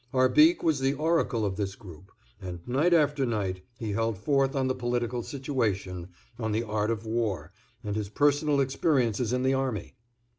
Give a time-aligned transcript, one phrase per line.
[0.15, 2.11] Arbique was the oracle of this group,
[2.41, 6.07] and night after night he held forth on the political situation,
[6.39, 7.51] on the art of war,
[7.83, 9.93] and his personal experiences in the army.